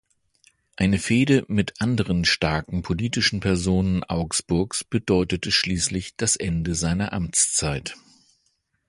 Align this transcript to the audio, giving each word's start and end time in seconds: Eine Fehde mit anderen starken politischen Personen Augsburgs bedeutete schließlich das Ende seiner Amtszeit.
Eine 0.77 0.97
Fehde 0.97 1.45
mit 1.47 1.79
anderen 1.79 2.25
starken 2.25 2.81
politischen 2.81 3.39
Personen 3.39 4.03
Augsburgs 4.03 4.83
bedeutete 4.83 5.51
schließlich 5.51 6.15
das 6.17 6.35
Ende 6.35 6.73
seiner 6.73 7.13
Amtszeit. 7.13 7.95